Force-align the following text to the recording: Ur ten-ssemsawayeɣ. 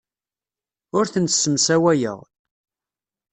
Ur 0.97 1.05
ten-ssemsawayeɣ. 1.13 2.19